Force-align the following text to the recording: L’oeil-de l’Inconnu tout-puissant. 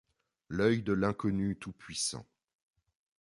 L’oeil-de 0.49 0.93
l’Inconnu 0.95 1.55
tout-puissant. 1.59 2.25